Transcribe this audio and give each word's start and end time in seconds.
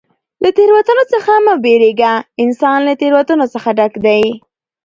له 0.43 0.49
تېروتنو 0.57 1.03
څخه 1.13 1.31
مه 1.45 1.53
بېرېږه! 1.63 2.13
انسان 2.43 2.79
له 2.87 2.93
تېروتنو 3.01 3.45
څخه 3.53 3.69
ډک 3.77 3.93
دئ. 4.05 4.23